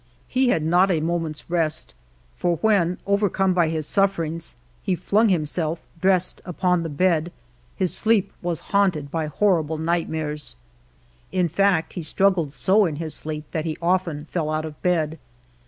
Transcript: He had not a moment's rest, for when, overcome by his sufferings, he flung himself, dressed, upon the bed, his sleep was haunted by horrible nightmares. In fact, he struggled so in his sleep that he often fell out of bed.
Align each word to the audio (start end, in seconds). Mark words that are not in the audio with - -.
He 0.27 0.47
had 0.49 0.63
not 0.63 0.89
a 0.89 0.99
moment's 0.99 1.47
rest, 1.47 1.93
for 2.35 2.55
when, 2.55 2.97
overcome 3.05 3.53
by 3.53 3.69
his 3.69 3.85
sufferings, 3.85 4.55
he 4.81 4.95
flung 4.95 5.29
himself, 5.29 5.79
dressed, 6.01 6.41
upon 6.43 6.81
the 6.81 6.89
bed, 6.89 7.31
his 7.75 7.93
sleep 7.95 8.33
was 8.41 8.61
haunted 8.73 9.11
by 9.11 9.27
horrible 9.27 9.77
nightmares. 9.77 10.55
In 11.31 11.47
fact, 11.47 11.93
he 11.93 12.01
struggled 12.01 12.51
so 12.51 12.87
in 12.87 12.95
his 12.95 13.13
sleep 13.13 13.43
that 13.51 13.65
he 13.65 13.77
often 13.79 14.25
fell 14.25 14.49
out 14.49 14.65
of 14.65 14.81
bed. 14.81 15.19